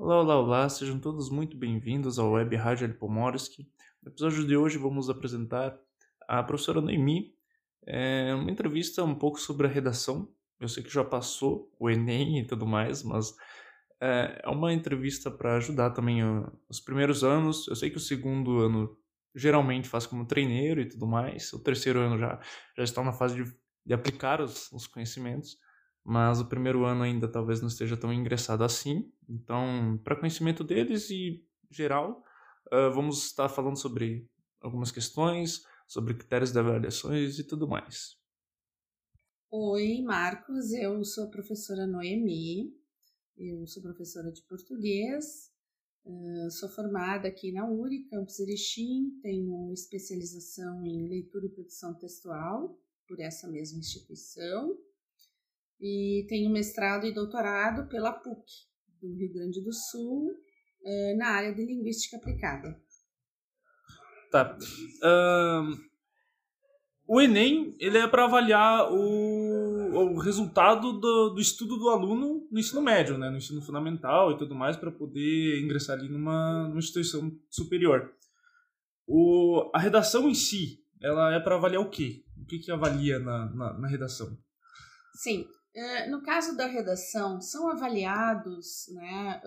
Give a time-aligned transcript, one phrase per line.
[0.00, 3.68] Olá, olá, olá, sejam todos muito bem-vindos ao Web Rádio Alipomorski.
[4.00, 5.76] No episódio de hoje vamos apresentar
[6.28, 7.34] a professora Noemi,
[7.84, 10.32] é uma entrevista um pouco sobre a redação.
[10.60, 13.34] Eu sei que já passou o Enem e tudo mais, mas
[14.00, 16.20] é, é uma entrevista para ajudar também
[16.68, 17.66] os primeiros anos.
[17.66, 18.96] Eu sei que o segundo ano
[19.34, 22.40] geralmente faz como treineiro e tudo mais, o terceiro ano já,
[22.76, 23.52] já está na fase de,
[23.84, 25.58] de aplicar os, os conhecimentos
[26.08, 29.12] mas o primeiro ano ainda talvez não esteja tão ingressado assim.
[29.28, 32.24] Então, para conhecimento deles e geral,
[32.72, 34.26] uh, vamos estar falando sobre
[34.58, 38.16] algumas questões, sobre critérios de avaliações e tudo mais.
[39.50, 42.74] Oi, Marcos, eu sou a professora Noemi,
[43.36, 45.52] eu sou professora de português,
[46.06, 52.80] uh, sou formada aqui na URI, Campus Erechim, tenho especialização em leitura e produção textual
[53.06, 54.87] por essa mesma instituição
[55.80, 58.44] e tenho mestrado e doutorado pela PUC
[59.00, 60.34] do Rio Grande do Sul
[60.84, 62.80] eh, na área de linguística aplicada.
[64.30, 64.58] Tá.
[65.02, 65.88] Um,
[67.06, 72.58] o Enem ele é para avaliar o, o resultado do, do, estudo do aluno no
[72.58, 76.78] ensino médio, né, no ensino fundamental e tudo mais, para poder ingressar ali numa, numa
[76.78, 78.12] instituição superior.
[79.06, 82.22] O, a redação em si, ela é para avaliar o quê?
[82.36, 84.36] O que, que avalia na, na, na redação?
[85.14, 85.46] Sim,
[86.08, 89.40] no caso da redação, são avaliados, né,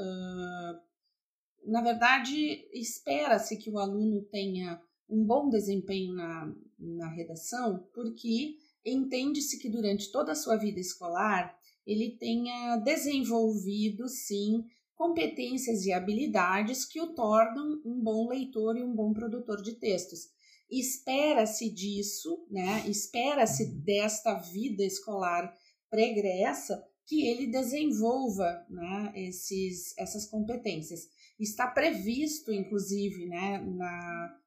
[1.65, 9.59] na verdade, espera-se que o aluno tenha um bom desempenho na, na redação, porque entende-se
[9.59, 14.63] que durante toda a sua vida escolar ele tenha desenvolvido, sim,
[14.95, 20.29] competências e habilidades que o tornam um bom leitor e um bom produtor de textos.
[20.69, 22.87] Espera-se disso, né?
[22.87, 25.53] Espera-se desta vida escolar
[25.91, 31.01] pregressa que ele desenvolva né, esses, essas competências.
[31.37, 34.39] Está previsto, inclusive, né, na,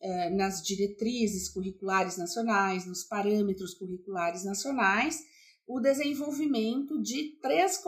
[0.00, 5.24] eh, nas diretrizes curriculares nacionais, nos parâmetros curriculares nacionais,
[5.66, 7.82] o desenvolvimento de três,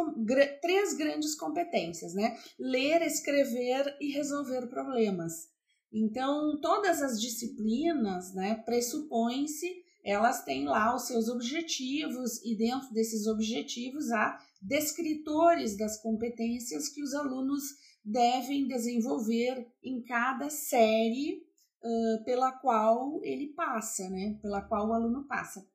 [0.61, 2.37] três grandes competências, né?
[2.59, 5.47] Ler, escrever e resolver problemas.
[5.93, 13.27] Então, todas as disciplinas, né, pressupõem-se elas têm lá os seus objetivos e dentro desses
[13.27, 17.63] objetivos há descritores das competências que os alunos
[18.05, 21.43] devem desenvolver em cada série
[21.83, 24.39] uh, pela qual ele passa, né?
[24.41, 25.67] Pela qual o aluno passa.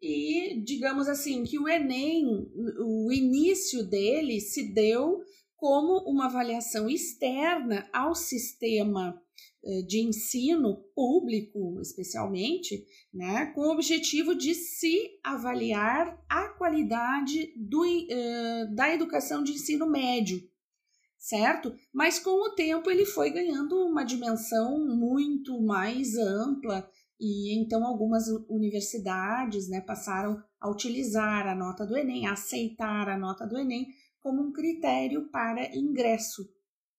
[0.00, 2.26] E digamos assim que o Enem,
[2.78, 5.22] o início dele se deu
[5.56, 9.18] como uma avaliação externa ao sistema
[9.86, 18.74] de ensino público, especialmente, né, com o objetivo de se avaliar a qualidade do, uh,
[18.74, 20.42] da educação de ensino médio,
[21.18, 21.74] certo?
[21.92, 26.88] Mas com o tempo ele foi ganhando uma dimensão muito mais ampla
[27.18, 33.16] e então algumas universidades né, passaram a utilizar a nota do Enem, a aceitar a
[33.16, 33.86] nota do Enem
[34.20, 36.48] como um critério para ingresso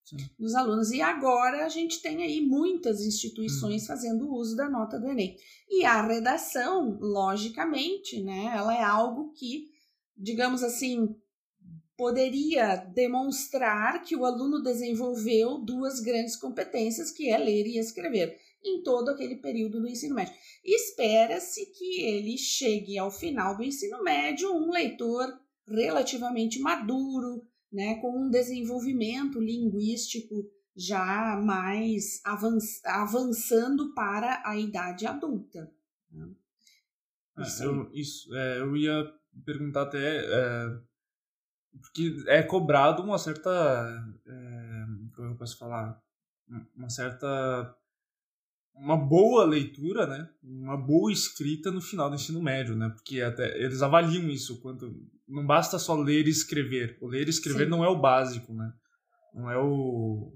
[0.06, 0.18] Sim.
[0.38, 0.92] dos alunos.
[0.92, 3.88] E agora a gente tem aí muitas instituições uhum.
[3.88, 5.36] fazendo uso da nota do Enem.
[5.68, 9.68] E a redação, logicamente, né, ela é algo que,
[10.16, 11.16] digamos assim,
[11.96, 18.82] poderia demonstrar que o aluno desenvolveu duas grandes competências, que é ler e escrever, em
[18.84, 20.34] todo aquele período do ensino médio.
[20.64, 25.36] Espera-se que ele chegue ao final do ensino médio um leitor
[25.66, 32.20] relativamente maduro, né, com um desenvolvimento linguístico já mais
[32.84, 35.72] avançando para a idade adulta.
[36.10, 36.28] Né?
[37.38, 39.12] É, isso, eu, isso é, eu ia
[39.44, 40.80] perguntar até é,
[41.80, 43.50] porque é cobrado uma certa
[44.26, 46.00] é, como eu posso falar
[46.74, 47.74] uma certa
[48.74, 50.28] uma boa leitura, né?
[50.42, 52.90] Uma boa escrita no final do ensino médio, né?
[52.90, 54.94] Porque até eles avaliam isso quanto
[55.28, 56.98] não basta só ler e escrever.
[57.00, 57.70] O ler e escrever Sim.
[57.70, 58.72] não é o básico, né?
[59.34, 60.32] Não é o,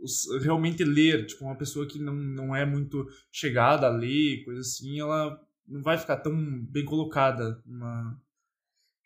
[0.00, 4.60] o, realmente ler, tipo uma pessoa que não, não é muito chegada a ler, coisa
[4.60, 6.34] assim, ela não vai ficar tão
[6.64, 8.20] bem colocada numa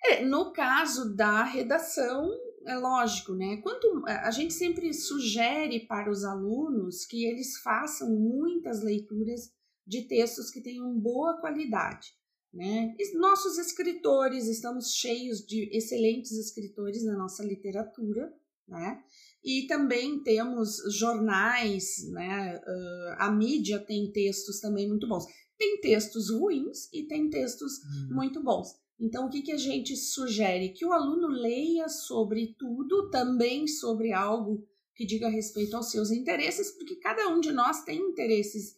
[0.06, 2.30] é, no caso da redação,
[2.64, 3.56] é lógico, né?
[3.56, 9.52] Quanto a gente sempre sugere para os alunos que eles façam muitas leituras
[9.84, 12.12] de textos que tenham boa qualidade,
[12.52, 12.94] né?
[13.14, 18.32] Nossos escritores estamos cheios de excelentes escritores na nossa literatura,
[18.66, 19.02] né?
[19.44, 22.58] E também temos jornais, né?
[22.58, 25.24] Uh, a mídia tem textos também muito bons.
[25.56, 28.14] Tem textos ruins e tem textos hum.
[28.14, 28.74] muito bons.
[28.98, 30.70] Então, o que, que a gente sugere?
[30.70, 36.70] Que o aluno leia sobre tudo, também sobre algo que diga respeito aos seus interesses,
[36.70, 38.76] porque cada um de nós tem interesses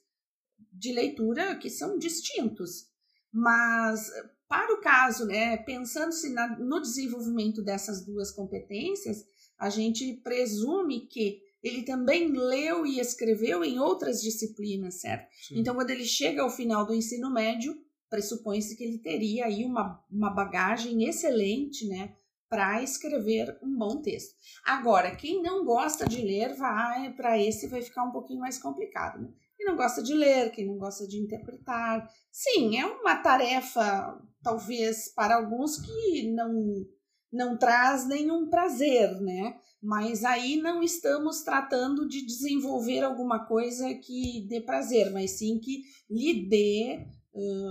[0.72, 2.88] de leitura que são distintos.
[3.32, 4.10] Mas,
[4.48, 9.24] para o caso, né, pensando-se no desenvolvimento dessas duas competências,
[9.58, 15.28] a gente presume que ele também leu e escreveu em outras disciplinas, certo?
[15.48, 15.58] Sim.
[15.58, 17.76] Então, quando ele chega ao final do ensino médio,
[18.08, 22.14] pressupõe-se que ele teria aí uma, uma bagagem excelente, né,
[22.48, 24.34] para escrever um bom texto.
[24.64, 29.20] Agora, quem não gosta de ler, vai para esse vai ficar um pouquinho mais complicado,
[29.20, 29.28] né?
[29.58, 35.12] Quem não gosta de ler, quem não gosta de interpretar, sim, é uma tarefa talvez
[35.12, 36.86] para alguns que não
[37.30, 39.58] não traz nenhum prazer, né?
[39.82, 45.82] Mas aí não estamos tratando de desenvolver alguma coisa que dê prazer, mas sim que
[46.08, 47.06] lhe dê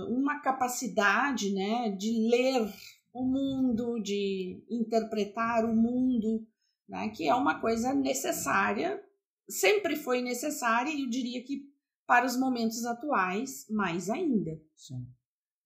[0.08, 2.72] uma capacidade né, de ler
[3.12, 6.46] o mundo, de interpretar o mundo,
[6.88, 9.02] né, que é uma coisa necessária,
[9.48, 11.67] sempre foi necessária e eu diria que
[12.08, 14.58] para os momentos atuais, mais ainda.
[14.74, 15.06] Sim.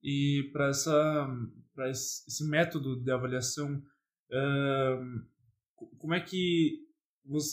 [0.02, 1.28] E para essa
[1.72, 5.22] para esse método de avaliação, uh,
[5.96, 6.80] como é que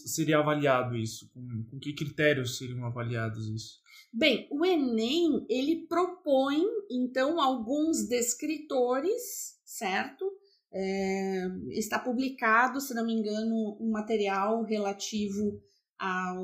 [0.08, 1.32] seria avaliado isso?
[1.32, 3.80] Com, com que critérios seriam avaliados isso?
[4.12, 10.26] Bem, o Enem ele propõe então alguns descritores, certo?
[10.74, 15.62] É, está publicado, se não me engano, um material relativo
[15.98, 16.44] ao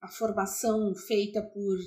[0.00, 1.78] a formação feita por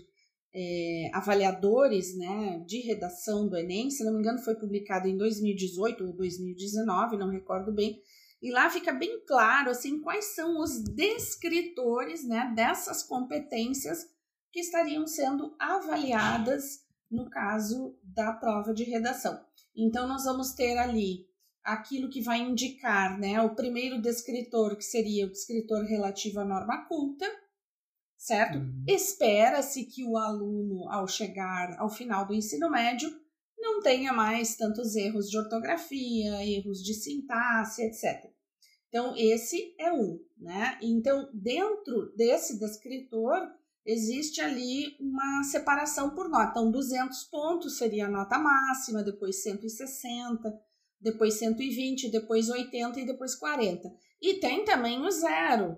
[0.53, 6.05] é, avaliadores né, de redação do Enem, se não me engano, foi publicado em 2018
[6.05, 7.99] ou 2019, não recordo bem,
[8.41, 14.05] e lá fica bem claro assim quais são os descritores né, dessas competências
[14.51, 19.39] que estariam sendo avaliadas no caso da prova de redação.
[19.75, 21.25] Então, nós vamos ter ali
[21.63, 26.85] aquilo que vai indicar né, o primeiro descritor, que seria o descritor relativo à norma
[26.85, 27.25] culta,
[28.23, 28.57] certo?
[28.57, 28.85] Uhum.
[28.87, 33.13] Espera-se que o aluno, ao chegar ao final do ensino médio,
[33.59, 38.31] não tenha mais tantos erros de ortografia, erros de sintaxe, etc.
[38.87, 40.77] Então, esse é um, né?
[40.81, 43.39] Então, dentro desse descritor,
[43.85, 46.51] existe ali uma separação por nota.
[46.51, 50.53] Então, 200 pontos seria a nota máxima, depois 160,
[51.01, 53.93] depois 120, depois 80 e depois 40.
[54.21, 55.77] E tem também o zero,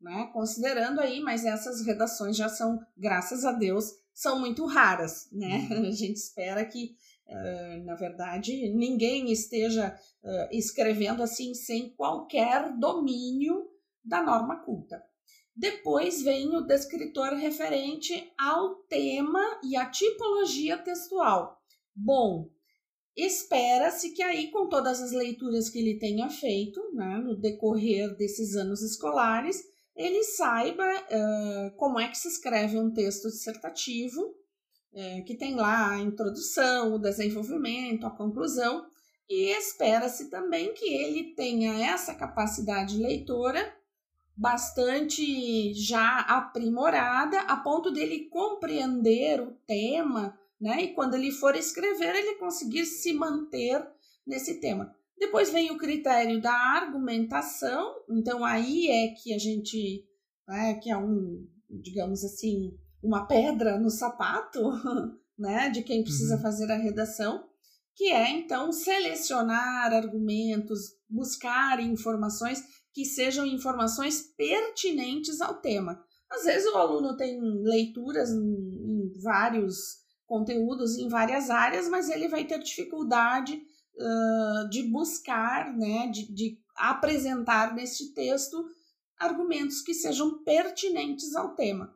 [0.00, 0.30] né?
[0.32, 5.68] Considerando aí, mas essas redações já são, graças a Deus, são muito raras, né?
[5.70, 5.86] Uhum.
[5.88, 6.96] A gente espera que
[7.26, 13.66] Uh, na verdade, ninguém esteja uh, escrevendo assim sem qualquer domínio
[14.04, 15.02] da norma culta.
[15.56, 21.58] Depois vem o descritor referente ao tema e à tipologia textual.
[21.94, 22.50] Bom,
[23.16, 28.56] espera-se que aí, com todas as leituras que ele tenha feito né, no decorrer desses
[28.56, 29.62] anos escolares,
[29.96, 34.34] ele saiba uh, como é que se escreve um texto dissertativo
[34.94, 38.86] é, que tem lá a introdução, o desenvolvimento, a conclusão,
[39.28, 43.74] e espera-se também que ele tenha essa capacidade leitora
[44.36, 50.82] bastante já aprimorada, a ponto dele compreender o tema, né?
[50.82, 53.84] E quando ele for escrever, ele conseguir se manter
[54.26, 54.94] nesse tema.
[55.18, 60.04] Depois vem o critério da argumentação, então aí é que a gente,
[60.48, 64.60] né, que é um, digamos assim, uma pedra no sapato,
[65.38, 66.42] né, de quem precisa uhum.
[66.42, 67.44] fazer a redação,
[67.94, 76.02] que é então selecionar argumentos, buscar informações que sejam informações pertinentes ao tema.
[76.30, 82.44] Às vezes o aluno tem leituras em vários conteúdos, em várias áreas, mas ele vai
[82.44, 83.60] ter dificuldade
[84.70, 88.64] de buscar, né, de, de apresentar neste texto
[89.18, 91.94] argumentos que sejam pertinentes ao tema.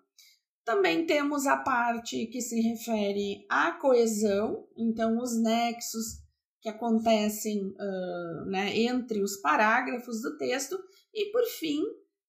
[0.65, 6.19] Também temos a parte que se refere à coesão, então os nexos
[6.61, 10.79] que acontecem uh, né, entre os parágrafos do texto,
[11.15, 11.83] e por fim,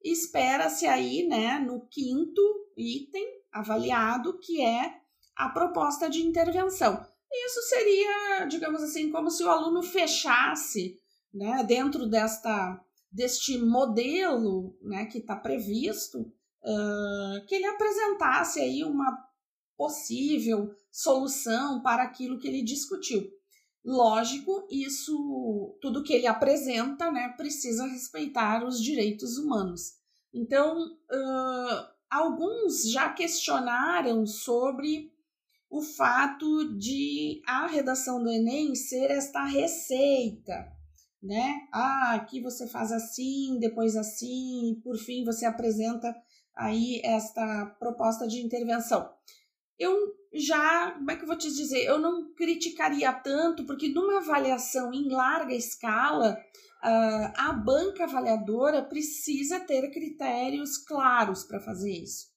[0.04, 2.42] espera-se aí né, no quinto
[2.78, 4.94] item avaliado, que é
[5.36, 7.06] a proposta de intervenção.
[7.32, 10.98] Isso seria, digamos assim, como se o aluno fechasse
[11.34, 19.30] né, dentro desta, deste modelo né, que está previsto uh, que ele apresentasse aí uma
[19.78, 23.30] possível solução para aquilo que ele discutiu.
[23.84, 29.94] Lógico, isso, tudo que ele apresenta, né, precisa respeitar os direitos humanos.
[30.34, 35.12] Então, uh, alguns já questionaram sobre
[35.70, 40.68] o fato de a redação do Enem ser esta receita,
[41.22, 41.68] né?
[41.72, 46.16] Ah, aqui você faz assim, depois assim, e por fim você apresenta
[46.56, 49.10] aí esta proposta de intervenção.
[49.78, 49.96] Eu
[50.34, 51.86] já, como é que eu vou te dizer?
[51.86, 56.38] Eu não criticaria tanto, porque numa avaliação em larga escala,
[56.84, 62.29] uh, a banca avaliadora precisa ter critérios claros para fazer isso.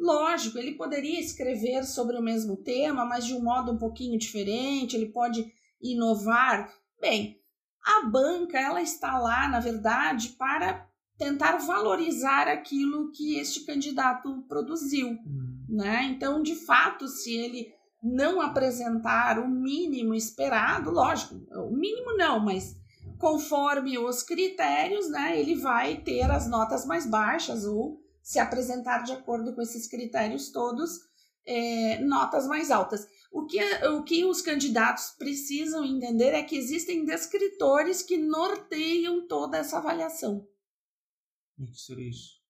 [0.00, 4.96] Lógico, ele poderia escrever sobre o mesmo tema, mas de um modo um pouquinho diferente,
[4.96, 6.72] ele pode inovar.
[6.98, 7.38] Bem,
[7.84, 10.88] a banca ela está lá, na verdade, para
[11.18, 15.66] tentar valorizar aquilo que este candidato produziu, hum.
[15.68, 16.04] né?
[16.04, 17.70] Então, de fato, se ele
[18.02, 22.74] não apresentar o mínimo esperado, lógico, o mínimo não, mas
[23.18, 29.12] conforme os critérios, né, ele vai ter as notas mais baixas ou se apresentar de
[29.12, 31.00] acordo com esses critérios todos,
[31.46, 33.06] é, notas mais altas.
[33.32, 39.58] O que, o que os candidatos precisam entender é que existem descritores que norteiam toda
[39.58, 40.46] essa avaliação.
[41.58, 42.40] O que seria isso?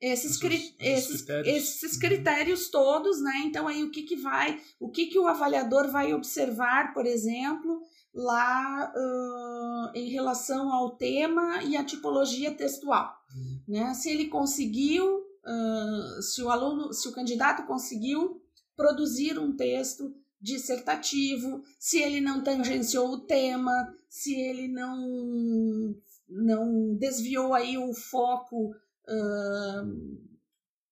[0.00, 1.98] Esses, cri esses, critérios, esses uhum.
[2.00, 3.42] critérios todos, né?
[3.44, 7.80] Então aí o que, que vai, o que, que o avaliador vai observar, por exemplo,
[8.12, 13.16] lá uh, em relação ao tema e à tipologia textual.
[13.34, 13.60] Uhum.
[13.68, 13.94] Né?
[13.94, 18.42] Se ele conseguiu, uh, se o aluno, se o candidato conseguiu
[18.76, 23.72] produzir um texto dissertativo, se ele não tangenciou o tema,
[24.08, 25.94] se ele não
[26.28, 30.28] não desviou aí o foco uh,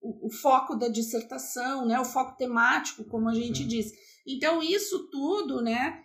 [0.00, 3.66] o, o, foco da dissertação, né, o foco temático, como a gente Sim.
[3.66, 3.92] diz.
[4.26, 6.02] Então isso tudo, né,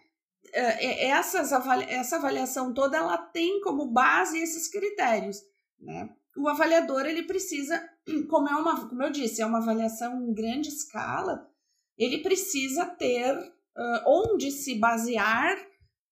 [0.53, 5.41] é, é, essas essa avaliação toda ela tem como base esses critérios,
[5.79, 6.09] né?
[6.37, 7.81] O avaliador ele precisa,
[8.29, 11.49] como é uma, como eu disse, é uma avaliação em grande escala,
[11.97, 15.57] ele precisa ter uh, onde se basear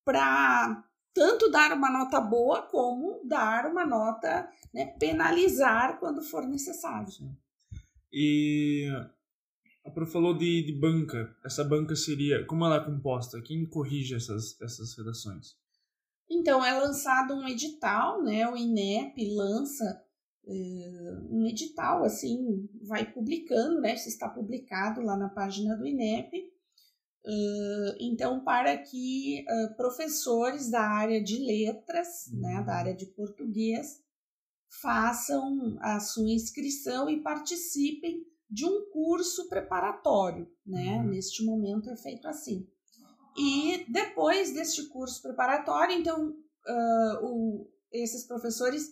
[0.05, 7.07] para tanto dar uma nota boa como dar uma nota, né, penalizar quando for necessário.
[8.11, 8.89] E
[9.85, 11.35] a Pro falou de, de banca.
[11.43, 13.41] Essa banca seria, como ela é composta?
[13.41, 15.55] Quem corrige essas, essas redações?
[16.29, 18.47] Então, é lançado um edital, né?
[18.49, 20.01] O INEP lança
[20.45, 23.93] um edital, assim, vai publicando, né?
[23.93, 26.51] Isso está publicado lá na página do INEP.
[27.25, 32.41] Uh, então, para que uh, professores da área de letras, uhum.
[32.41, 34.03] né, da área de português,
[34.81, 40.97] façam a sua inscrição e participem de um curso preparatório, né?
[40.97, 41.11] Uhum.
[41.11, 42.67] Neste momento é feito assim.
[43.37, 48.89] E depois deste curso preparatório, então, uh, o, esses professores,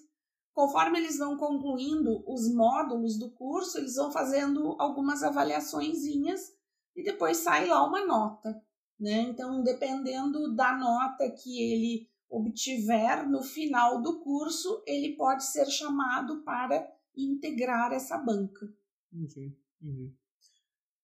[0.54, 6.54] conforme eles vão concluindo os módulos do curso, eles vão fazendo algumas avaliaçõezinhas
[6.96, 8.62] e depois sai lá uma nota,
[9.00, 9.22] né?
[9.22, 16.44] Então, dependendo da nota que ele obtiver no final do curso, ele pode ser chamado
[16.44, 18.66] para integrar essa banca.
[19.12, 20.16] Entendi, entendi.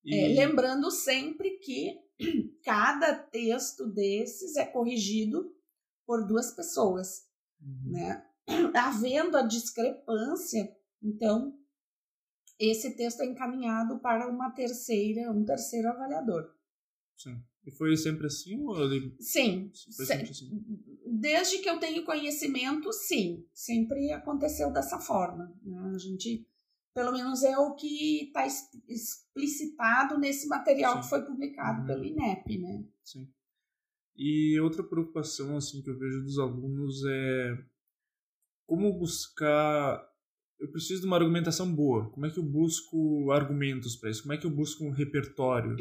[0.04, 0.16] E...
[0.16, 2.00] É, lembrando sempre que
[2.64, 5.54] cada texto desses é corrigido
[6.06, 7.28] por duas pessoas,
[7.62, 7.92] uhum.
[7.92, 8.26] né?
[8.74, 11.58] Havendo a discrepância, então
[12.60, 16.52] esse texto é encaminhado para uma terceira, um terceiro avaliador.
[17.16, 17.42] Sim.
[17.66, 18.64] E foi sempre assim?
[18.66, 19.16] Ou ele...
[19.20, 19.72] Sim.
[19.96, 20.50] Foi sempre assim?
[21.06, 23.46] Desde que eu tenho conhecimento, sim.
[23.54, 25.54] Sempre aconteceu dessa forma.
[25.62, 25.78] Né?
[25.94, 26.48] A gente,
[26.94, 28.48] pelo menos é o que está
[28.88, 31.02] explicitado nesse material sim.
[31.02, 31.88] que foi publicado uhum.
[31.88, 32.86] pelo INEP, né?
[33.04, 33.30] Sim.
[34.16, 37.58] E outra preocupação assim que eu vejo dos alunos é
[38.68, 40.06] como buscar
[40.60, 42.10] eu preciso de uma argumentação boa.
[42.10, 44.24] Como é que eu busco argumentos para isso?
[44.24, 45.76] Como é que eu busco um repertório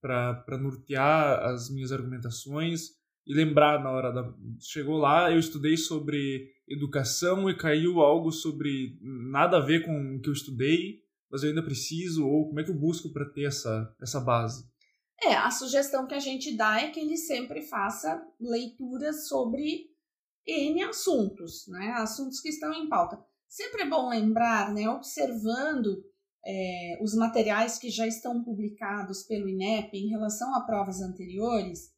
[0.00, 2.90] para nortear as minhas argumentações
[3.26, 4.32] e lembrar na hora da.
[4.60, 10.20] Chegou lá, eu estudei sobre educação e caiu algo sobre nada a ver com o
[10.20, 13.44] que eu estudei, mas eu ainda preciso, ou como é que eu busco para ter
[13.44, 14.64] essa, essa base?
[15.20, 19.91] É, a sugestão que a gente dá é que ele sempre faça leituras sobre
[20.46, 21.92] N assuntos, né?
[21.96, 23.22] Assuntos que estão em pauta.
[23.48, 26.02] Sempre é bom lembrar, né, observando
[26.44, 31.92] é, os materiais que já estão publicados pelo INEP em relação a provas anteriores,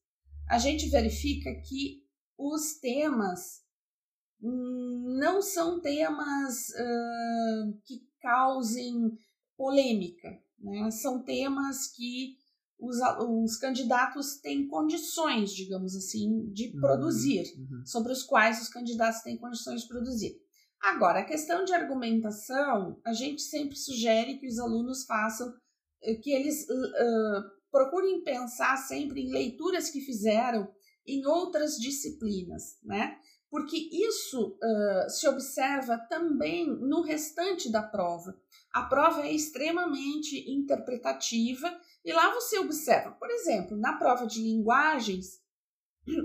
[0.49, 2.03] a gente verifica que
[2.37, 3.63] os temas
[4.41, 9.17] não são temas uh, que causem
[9.57, 10.91] polêmica, né?
[10.91, 12.37] são temas que
[12.87, 17.85] os, os candidatos têm condições, digamos assim, de uhum, produzir, uhum.
[17.85, 20.37] sobre os quais os candidatos têm condições de produzir.
[20.81, 25.53] Agora, a questão de argumentação, a gente sempre sugere que os alunos façam,
[26.03, 30.69] eh, que eles uh, procurem pensar sempre em leituras que fizeram
[31.07, 33.17] em outras disciplinas, né?
[33.55, 38.37] Porque isso uh, se observa também no restante da prova.
[38.73, 41.73] A prova é extremamente interpretativa
[42.05, 45.41] e lá você observa, por exemplo, na prova de linguagens,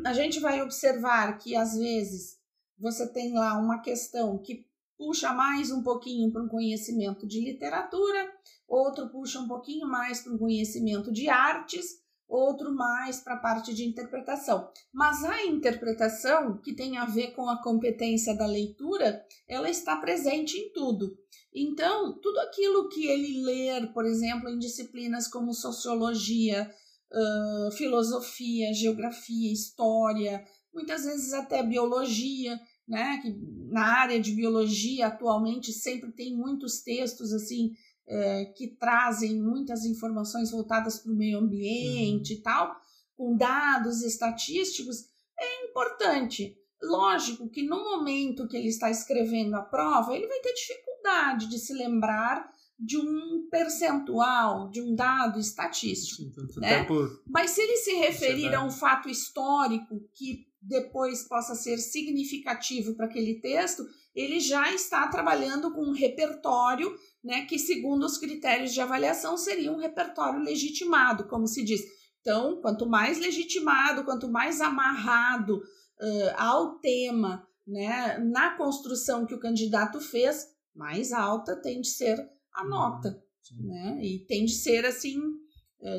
[0.08, 2.40] a gente vai observar que às vezes
[2.80, 4.66] você tem lá uma questão que
[4.98, 8.34] puxa mais um pouquinho para um conhecimento de literatura,
[8.68, 13.74] outro puxa um pouquinho mais para um conhecimento de artes, outro mais para a parte
[13.74, 14.70] de interpretação.
[14.94, 20.58] Mas a interpretação, que tem a ver com a competência da leitura, ela está presente
[20.58, 21.18] em tudo.
[21.54, 26.70] Então, tudo aquilo que ele ler, por exemplo, em disciplinas como sociologia,
[27.12, 33.20] uh, filosofia, geografia, história, muitas vezes até biologia, né?
[33.22, 33.36] Que
[33.72, 37.72] na área de biologia atualmente sempre tem muitos textos assim
[38.10, 42.40] uh, que trazem muitas informações voltadas para o meio ambiente uhum.
[42.40, 42.76] e tal,
[43.16, 45.06] com dados estatísticos,
[45.40, 46.58] é importante.
[46.82, 51.60] Lógico que no momento que ele está escrevendo a prova, ele vai ter dificuldade de
[51.60, 52.50] se lembrar
[52.80, 56.24] de um percentual, de um dado estatístico.
[56.62, 56.86] Né?
[56.86, 57.22] Por...
[57.28, 63.06] Mas se ele se referir a um fato histórico que depois possa ser significativo para
[63.06, 63.86] aquele texto,
[64.16, 69.72] ele já está trabalhando com um repertório, né, que segundo os critérios de avaliação seria
[69.72, 71.82] um repertório legitimado, como se diz.
[72.22, 79.40] Então, quanto mais legitimado, quanto mais amarrado uh, ao tema, né, na construção que o
[79.40, 82.20] candidato fez, mais alta tem de ser
[82.54, 83.22] a uhum, nota,
[83.58, 84.00] né?
[84.02, 85.20] E tem de ser assim,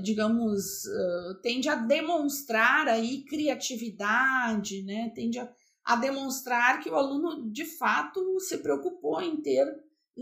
[0.03, 0.85] digamos,
[1.43, 5.11] tende a demonstrar aí criatividade, né?
[5.15, 5.53] Tende a,
[5.85, 9.67] a demonstrar que o aluno de fato se preocupou em ter,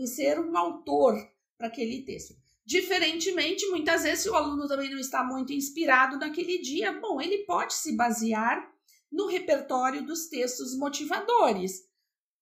[0.01, 1.15] em ser um autor
[1.57, 2.35] para aquele texto.
[2.65, 7.39] Diferentemente, muitas vezes, se o aluno também não está muito inspirado naquele dia, bom, ele
[7.39, 8.71] pode se basear
[9.11, 11.83] no repertório dos textos motivadores.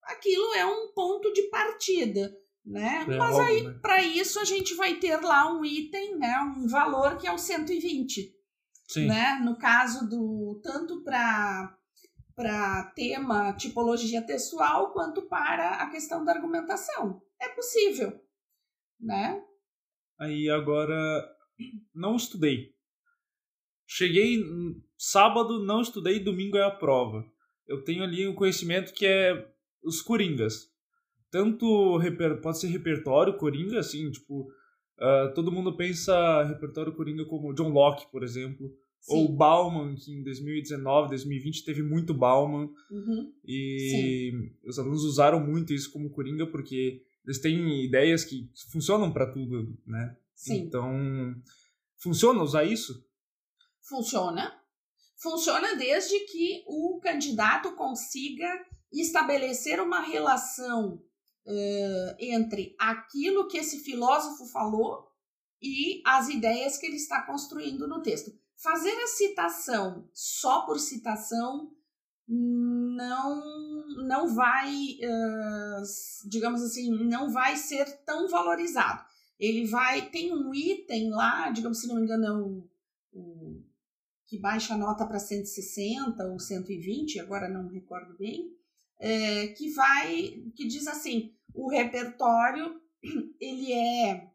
[0.03, 2.35] Aquilo é um ponto de partida
[2.67, 3.05] né?
[3.07, 3.73] É Mas aí, né?
[3.81, 6.37] para isso, a gente vai ter lá um item, né?
[6.57, 8.35] Um valor que é o 120.
[8.89, 9.07] Sim.
[9.07, 9.39] Né?
[9.41, 11.73] No caso do tanto para
[12.35, 17.19] para tema tipologia textual quanto para a questão da argumentação.
[17.41, 18.19] É possível,
[18.99, 19.43] né?
[20.19, 21.29] Aí agora
[21.93, 22.75] não estudei.
[23.85, 24.43] Cheguei
[24.97, 27.25] sábado, não estudei, domingo é a prova.
[27.67, 29.49] Eu tenho ali um conhecimento que é
[29.83, 30.71] os coringas
[31.29, 31.99] tanto
[32.41, 34.43] pode ser repertório coringa, assim, tipo,
[34.99, 39.15] uh, todo mundo pensa repertório coringa como John Locke, por exemplo, Sim.
[39.15, 43.31] ou Bauman, que em 2019, 2020 teve muito Bauman, uhum.
[43.45, 44.67] e Sim.
[44.67, 49.77] os alunos usaram muito isso como coringa porque eles têm ideias que funcionam para tudo,
[49.85, 50.15] né?
[50.33, 50.59] Sim.
[50.59, 50.89] Então,
[51.97, 53.05] funciona usar isso?
[53.81, 54.57] Funciona.
[55.17, 58.47] Funciona desde que o candidato consiga
[58.93, 61.03] estabelecer uma relação
[61.45, 65.11] uh, entre aquilo que esse filósofo falou
[65.61, 68.31] e as ideias que ele está construindo no texto.
[68.55, 71.71] Fazer a citação só por citação
[72.27, 73.41] não
[74.05, 75.83] não vai, uh,
[76.29, 79.05] digamos assim, não vai ser tão valorizado.
[79.39, 82.69] Ele vai tem um item lá, digamos se não me engano é o,
[83.13, 83.63] o
[84.25, 88.51] que baixa a nota para 160 ou 120, agora não me recordo bem,
[88.99, 92.81] é, que vai que diz assim o repertório
[93.39, 94.29] ele é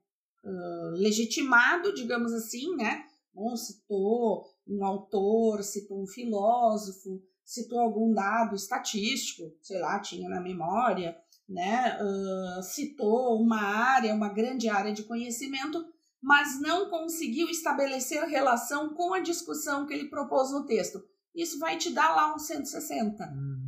[0.45, 3.07] uh, legitimado, digamos assim, né?
[3.35, 10.41] Bom, citou um autor, citou um filósofo, citou algum dado estatístico, sei lá, tinha na
[10.41, 11.17] memória,
[11.49, 11.99] né?
[12.01, 15.85] Uh, citou uma área, uma grande área de conhecimento,
[16.21, 21.03] mas não conseguiu estabelecer relação com a discussão que ele propôs no texto.
[21.35, 23.25] Isso vai te dar lá um 160.
[23.25, 23.63] Uhum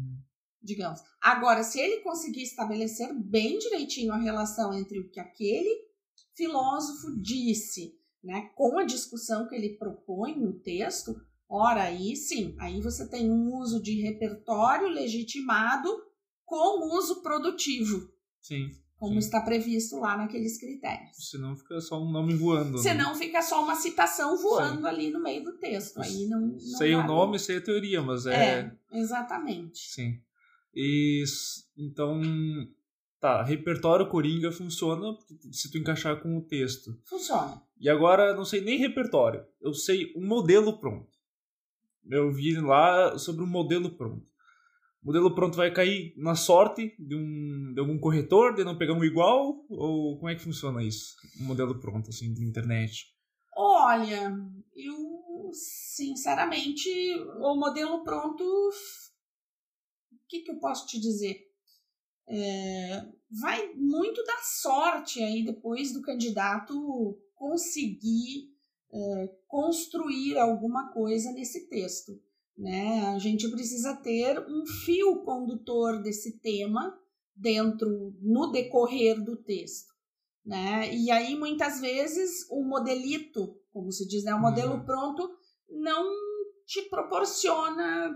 [0.65, 1.01] digamos.
[1.21, 5.85] Agora, se ele conseguir estabelecer bem direitinho a relação entre o que aquele
[6.35, 11.15] filósofo disse, né, com a discussão que ele propõe no texto,
[11.49, 15.89] ora aí sim, aí você tem um uso de repertório legitimado
[16.45, 18.09] com uso produtivo.
[18.41, 18.71] Sim.
[18.97, 19.19] Como sim.
[19.19, 21.31] está previsto lá naqueles critérios.
[21.31, 22.79] Senão fica só um nome voando.
[22.79, 23.19] Senão né?
[23.19, 24.87] fica só uma citação voando sim.
[24.87, 26.01] ali no meio do texto.
[26.01, 28.61] Aí não, não sei o nome, sei a teoria, mas é.
[28.61, 29.79] É, exatamente.
[29.79, 30.21] Sim.
[30.75, 31.25] E
[31.77, 32.21] então,
[33.21, 35.17] tá, repertório Coringa funciona
[35.53, 36.99] se tu encaixar com o texto.
[37.05, 37.63] Funciona.
[37.79, 41.14] E agora não sei nem repertório, eu sei um modelo pronto.
[42.11, 44.27] Eu vi lá sobre um modelo pronto.
[45.03, 48.95] O modelo pronto vai cair na sorte de, um, de algum corretor de não pegar
[48.95, 49.65] um igual?
[49.69, 51.15] Ou como é que funciona isso?
[51.41, 53.15] Um modelo pronto, assim, de internet?
[53.55, 54.35] Olha,
[54.75, 56.89] eu, sinceramente,
[57.39, 61.37] o modelo pronto, o que, que eu posso te dizer?
[62.27, 63.07] É,
[63.43, 68.54] vai muito da sorte aí depois do candidato conseguir
[68.95, 72.13] é, construir alguma coisa nesse texto.
[72.57, 73.07] Né?
[73.09, 76.97] A gente precisa ter um fio condutor desse tema
[77.35, 79.93] dentro, no decorrer do texto.
[80.47, 80.95] Né?
[80.95, 84.35] E aí, muitas vezes, o modelito, como se diz, né?
[84.35, 84.85] o modelo uhum.
[84.85, 85.29] pronto,
[85.69, 86.09] não
[86.65, 88.15] te proporciona,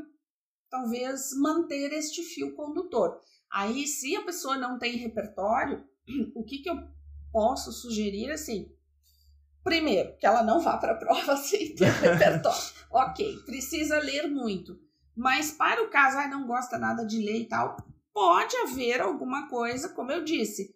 [0.70, 3.18] talvez, manter este fio condutor.
[3.50, 5.84] Aí, se a pessoa não tem repertório,
[6.36, 6.76] o que, que eu
[7.32, 8.70] posso sugerir assim?
[9.62, 12.72] Primeiro, que ela não vá para a prova sem ter repertório.
[12.90, 14.78] ok, precisa ler muito.
[15.16, 17.76] Mas para o caso, ah, não gosta nada de ler e tal,
[18.14, 20.74] pode haver alguma coisa, como eu disse.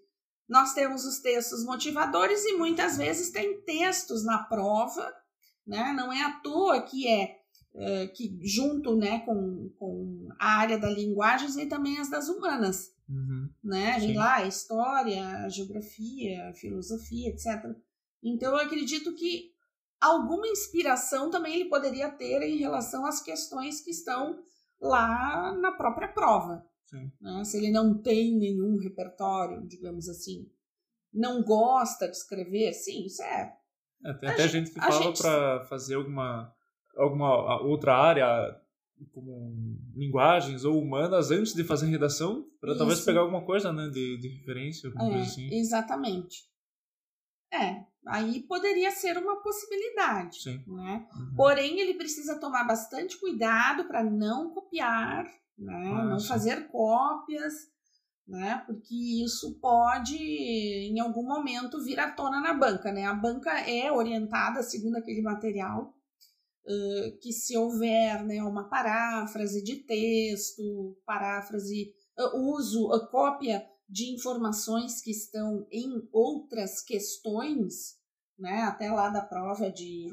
[0.48, 5.12] Nós temos os textos motivadores e muitas vezes tem textos na prova,
[5.66, 5.92] né?
[5.96, 7.36] Não é à toa que é,
[7.74, 12.90] é que junto, né, com, com a área da linguagens e também as das humanas,
[13.08, 13.48] uhum.
[13.62, 13.98] né?
[14.00, 17.74] Vem lá história, geografia, filosofia, etc.
[18.22, 19.52] Então eu acredito que
[20.00, 24.42] alguma inspiração também ele poderia ter em relação às questões que estão
[24.80, 26.64] lá na própria prova.
[27.20, 27.44] Né?
[27.44, 30.50] Se ele não tem nenhum repertório, digamos assim,
[31.12, 33.54] não gosta de escrever, sim, isso é.
[34.04, 35.22] é tem até a gente que fala gente...
[35.22, 36.52] para fazer alguma,
[36.96, 38.60] alguma outra área,
[39.12, 44.18] como linguagens ou humanas, antes de fazer redação, para talvez pegar alguma coisa né, de,
[44.18, 45.48] de referência, alguma é, coisa assim.
[45.52, 46.50] Exatamente.
[47.52, 50.64] É, aí poderia ser uma possibilidade, Sim.
[50.66, 51.06] né?
[51.14, 51.34] Uhum.
[51.36, 55.26] Porém, ele precisa tomar bastante cuidado para não copiar
[55.58, 55.92] né?
[55.94, 56.28] Ah, não sim.
[56.28, 57.52] fazer cópias,
[58.26, 58.62] né?
[58.66, 63.04] Porque isso pode, em algum momento, vir à tona na banca, né?
[63.04, 65.94] A banca é orientada segundo aquele material
[66.64, 74.10] uh, que se houver, né, uma paráfrase de texto, paráfrase, uh, uso, uh, cópia de
[74.10, 77.98] informações que estão em outras questões,
[78.38, 78.62] né?
[78.62, 80.08] Até lá da prova de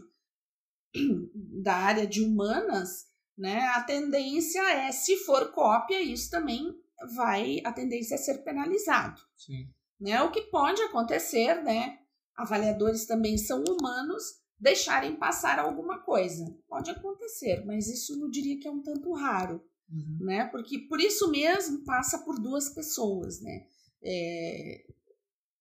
[1.63, 3.05] da área de humanas,
[3.37, 3.59] né?
[3.67, 6.77] A tendência é, se for cópia, isso também
[7.15, 9.21] vai, a tendência é ser penalizado.
[9.37, 9.69] Sim.
[9.97, 10.21] Né?
[10.23, 11.99] O que pode acontecer, né?
[12.35, 14.23] Avaliadores também são humanos,
[14.59, 16.45] deixarem passar alguma coisa.
[16.67, 20.17] Pode acontecer, mas isso eu diria que é um tanto raro, uhum.
[20.21, 20.45] né?
[20.45, 23.65] Porque por isso mesmo passa por duas pessoas, né?
[24.01, 24.85] É,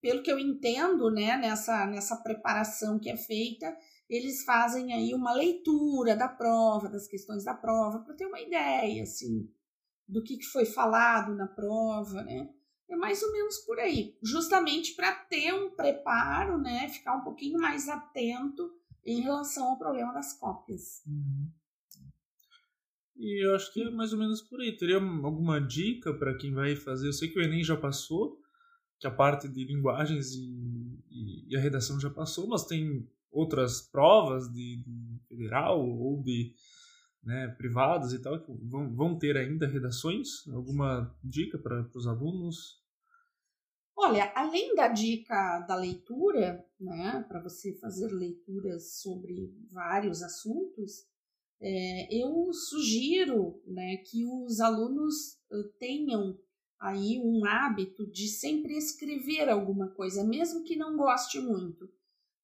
[0.00, 3.76] pelo que eu entendo, né, nessa, nessa preparação que é feita,
[4.08, 9.02] eles fazem aí uma leitura da prova, das questões da prova, para ter uma ideia,
[9.02, 9.50] assim,
[10.06, 12.48] do que, foi falado na prova, né?
[12.88, 16.88] É mais ou menos por aí, justamente para ter um preparo, né?
[16.88, 18.72] Ficar um pouquinho mais atento
[19.04, 21.02] em relação ao problema das cópias.
[21.06, 21.50] Uhum.
[23.18, 24.76] E eu acho que é mais ou menos por aí.
[24.76, 27.08] Teria alguma dica para quem vai fazer?
[27.08, 28.40] Eu sei que o Enem já passou,
[29.00, 33.82] que a parte de linguagens e, e, e a redação já passou, mas tem outras
[33.82, 36.54] provas de, de federal ou de
[37.22, 40.46] né, privadas e tal que vão, vão ter ainda redações?
[40.48, 42.80] Alguma dica para os alunos?
[43.96, 51.08] Olha, além da dica da leitura, né, para você fazer leituras sobre vários assuntos,
[51.60, 55.38] é, eu sugiro né, que os alunos
[55.78, 56.38] tenham
[56.80, 61.88] aí um hábito de sempre escrever alguma coisa, mesmo que não goste muito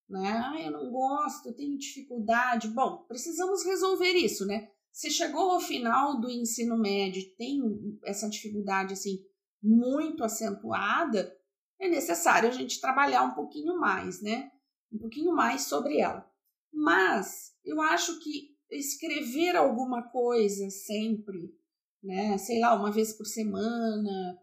[0.08, 0.42] né?
[0.44, 2.68] Ah, eu não gosto, eu tenho dificuldade.
[2.68, 4.70] Bom, precisamos resolver isso, né?
[4.92, 9.24] Se chegou ao final do ensino médio tem essa dificuldade assim
[9.62, 11.36] muito acentuada,
[11.80, 14.50] é necessário a gente trabalhar um pouquinho mais, né?
[14.92, 16.30] Um pouquinho mais sobre ela.
[16.72, 21.54] Mas eu acho que escrever alguma coisa sempre,
[22.02, 22.36] né?
[22.38, 24.38] Sei lá, uma vez por semana,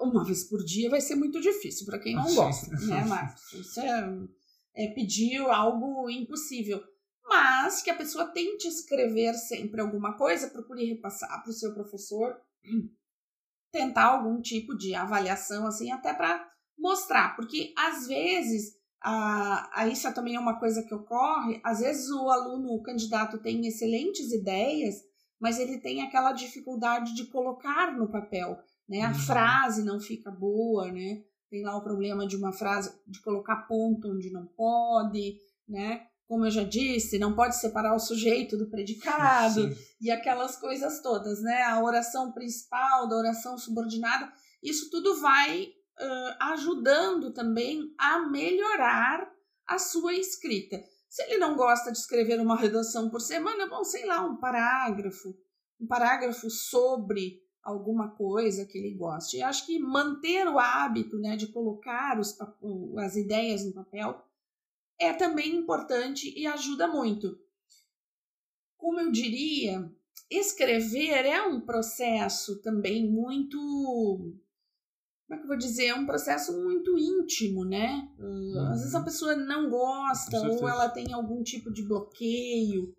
[0.00, 3.52] uma vez por dia vai ser muito difícil para quem não gosta, né, Marcos?
[3.52, 4.28] Isso é
[4.74, 6.82] é, pedir algo impossível.
[7.24, 12.36] Mas que a pessoa tente escrever sempre alguma coisa, procure repassar para o seu professor,
[13.70, 20.12] tentar algum tipo de avaliação, assim, até para mostrar, porque às vezes, a, a, isso
[20.14, 24.96] também é uma coisa que ocorre, às vezes o aluno, o candidato tem excelentes ideias,
[25.40, 29.02] mas ele tem aquela dificuldade de colocar no papel, né?
[29.02, 29.14] A uhum.
[29.14, 31.22] frase não fica boa, né?
[31.52, 35.36] tem lá o problema de uma frase, de colocar ponto onde não pode,
[35.68, 36.06] né?
[36.26, 39.76] Como eu já disse, não pode separar o sujeito do predicado Sim.
[40.00, 41.62] e aquelas coisas todas, né?
[41.64, 45.68] A oração principal da oração subordinada, isso tudo vai
[46.02, 49.30] uh, ajudando também a melhorar
[49.66, 50.82] a sua escrita.
[51.08, 55.36] Se ele não gosta de escrever uma redação por semana, bom, sei lá, um parágrafo,
[55.80, 59.38] um parágrafo sobre alguma coisa que ele goste.
[59.38, 62.36] Eu acho que manter o hábito né, de colocar os,
[62.98, 64.20] as ideias no papel
[64.98, 67.38] é também importante e ajuda muito.
[68.76, 69.90] Como eu diria,
[70.30, 74.34] escrever é um processo também muito
[75.32, 78.06] como é que eu vou dizer, é um processo muito íntimo, né?
[78.18, 78.68] Uhum.
[78.70, 79.04] Às vezes a uhum.
[79.04, 82.94] pessoa não gosta ou ela tem algum tipo de bloqueio,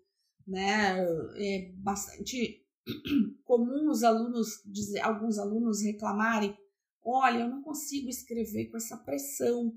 [0.46, 0.98] né?
[1.36, 2.66] É bastante
[3.44, 6.58] comum os alunos dizer, alguns alunos reclamarem,
[7.04, 9.72] olha, eu não consigo escrever com essa pressão,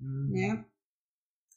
[0.00, 0.30] uhum.
[0.30, 0.66] né?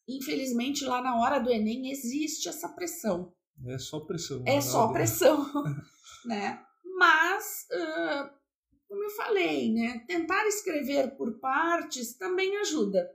[0.08, 3.34] Infelizmente lá na hora do Enem existe essa pressão.
[3.66, 4.44] É só pressão.
[4.46, 5.52] É só pressão,
[6.26, 6.64] né?
[6.96, 8.38] Mas uh,
[8.88, 10.04] como eu falei, né?
[10.08, 13.10] Tentar escrever por partes também ajuda.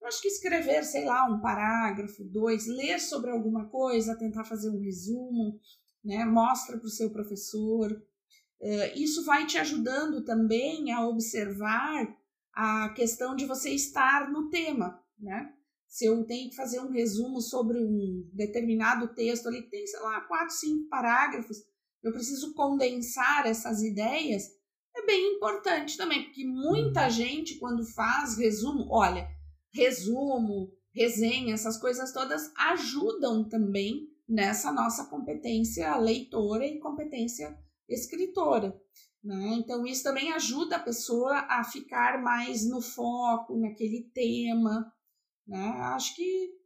[0.00, 4.70] Eu acho que escrever, sei lá, um parágrafo, dois, ler sobre alguma coisa, tentar fazer
[4.70, 5.58] um resumo,
[6.04, 6.24] né?
[6.24, 7.90] Mostra para o seu professor.
[8.60, 12.16] Uh, isso vai te ajudando também a observar
[12.52, 15.52] a questão de você estar no tema, né?
[15.86, 20.20] Se eu tenho que fazer um resumo sobre um determinado texto ali, tem, sei lá,
[20.22, 21.56] quatro, cinco parágrafos,
[22.02, 24.57] eu preciso condensar essas ideias
[25.08, 27.10] bem importante também, porque muita uhum.
[27.10, 29.26] gente, quando faz resumo, olha,
[29.72, 38.78] resumo, resenha, essas coisas todas ajudam também nessa nossa competência leitora e competência escritora.
[39.24, 39.54] Né?
[39.54, 44.92] Então, isso também ajuda a pessoa a ficar mais no foco, naquele tema.
[45.46, 45.70] Né?
[45.94, 46.57] Acho que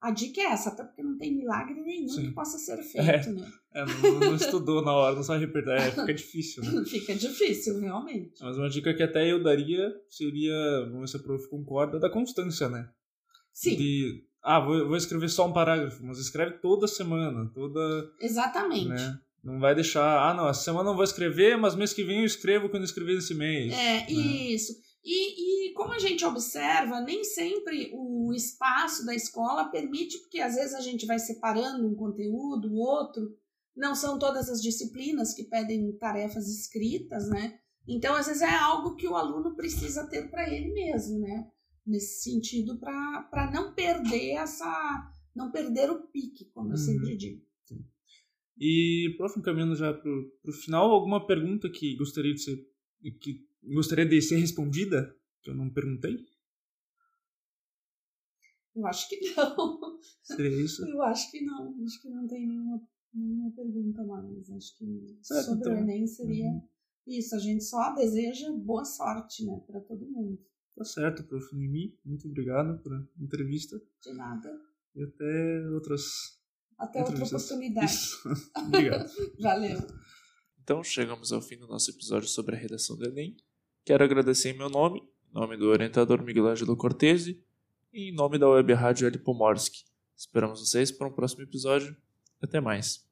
[0.00, 2.26] a dica é essa, até porque não tem milagre nenhum Sim.
[2.26, 3.52] que possa ser feito, é, né?
[3.74, 5.72] É, não, não, estudou na hora, não sabe repetir.
[5.72, 6.84] É, fica difícil, né?
[6.84, 8.40] fica difícil, realmente.
[8.40, 10.54] Mas uma dica que até eu daria seria,
[10.86, 12.88] vamos ver se a prof concorda, da constância, né?
[13.52, 13.76] Sim.
[13.76, 17.80] De, ah, vou, vou escrever só um parágrafo, mas escreve toda semana, toda...
[18.20, 18.88] Exatamente.
[18.88, 19.18] Né?
[19.42, 22.26] Não vai deixar, ah, não, essa semana não vou escrever, mas mês que vem eu
[22.26, 23.72] escrevo quando eu escrever esse mês.
[23.72, 24.06] É, né?
[24.10, 24.72] isso.
[25.08, 30.56] E, e como a gente observa, nem sempre o espaço da escola permite, porque às
[30.56, 33.32] vezes a gente vai separando um conteúdo, o outro.
[33.76, 37.56] Não são todas as disciplinas que pedem tarefas escritas, né?
[37.86, 41.52] Então, às vezes é algo que o aluno precisa ter para ele mesmo, né?
[41.86, 45.12] Nesse sentido, para não perder essa.
[45.36, 46.76] não perder o pique, como eu uhum.
[46.78, 47.46] sempre digo.
[48.58, 52.56] E, prof, caminhando já para o final, alguma pergunta que gostaria de ser.
[53.20, 55.14] que gostaria de ser respondida?
[55.42, 56.24] Que eu não perguntei?
[58.76, 59.98] Eu acho que não.
[60.22, 60.86] Seria isso?
[60.86, 61.82] Eu acho que não.
[61.82, 64.50] Acho que não tem nenhuma, nenhuma pergunta mais.
[64.50, 65.72] Acho que certo, sobre então.
[65.72, 66.68] o Enem seria uhum.
[67.06, 67.34] isso.
[67.34, 70.38] A gente só deseja boa sorte, né, para todo mundo.
[70.76, 71.56] Tá certo, prof.
[71.56, 71.98] Nimi.
[72.04, 73.80] Muito obrigado pela entrevista.
[74.02, 74.60] De nada.
[74.94, 76.04] E até outras.
[76.76, 77.86] Até outra oportunidade.
[77.86, 78.28] Isso.
[78.66, 79.10] obrigado.
[79.40, 79.78] Valeu.
[80.62, 83.36] Então, chegamos ao fim do nosso episódio sobre a redação do Enem.
[83.86, 87.40] Quero agradecer em meu nome, em nome do orientador Miguel Ângelo Cortese
[87.92, 89.22] e em nome da Web Rádio L.
[90.16, 91.96] Esperamos vocês para um próximo episódio.
[92.42, 93.05] Até mais.